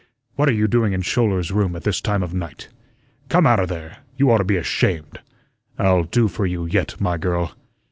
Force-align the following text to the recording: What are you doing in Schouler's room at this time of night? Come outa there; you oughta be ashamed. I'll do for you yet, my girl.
What 0.35 0.49
are 0.49 0.53
you 0.53 0.67
doing 0.67 0.93
in 0.93 1.03
Schouler's 1.03 1.51
room 1.51 1.75
at 1.75 1.83
this 1.83 2.01
time 2.01 2.23
of 2.23 2.33
night? 2.33 2.69
Come 3.29 3.45
outa 3.45 3.67
there; 3.67 3.97
you 4.17 4.31
oughta 4.31 4.43
be 4.43 4.57
ashamed. 4.57 5.19
I'll 5.77 6.05
do 6.05 6.27
for 6.27 6.47
you 6.47 6.65
yet, 6.65 6.99
my 6.99 7.17
girl. 7.19 7.53